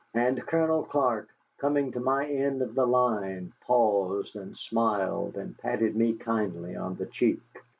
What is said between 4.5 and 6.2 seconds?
smiled and patted me